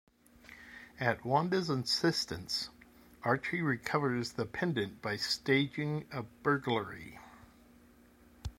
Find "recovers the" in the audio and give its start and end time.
3.61-4.47